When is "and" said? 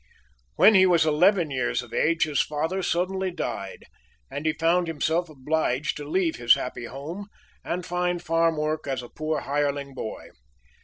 4.31-4.47, 7.63-7.85